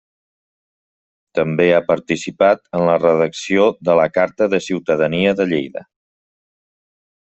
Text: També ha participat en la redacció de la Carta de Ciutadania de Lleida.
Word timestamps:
També 1.39 1.67
ha 1.73 1.83
participat 1.91 2.65
en 2.79 2.87
la 2.91 2.97
redacció 3.05 3.69
de 3.91 4.01
la 4.03 4.11
Carta 4.19 4.51
de 4.57 4.65
Ciutadania 4.71 5.39
de 5.43 5.51
Lleida. 5.55 5.89